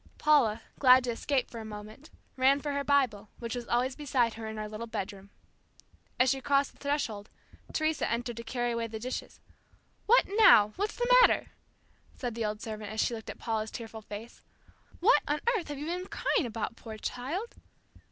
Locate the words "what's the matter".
10.75-11.51